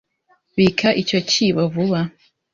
Bika 0.55 0.89
icyo 1.01 1.19
cyibo 1.29 1.61
vuba 1.73 1.99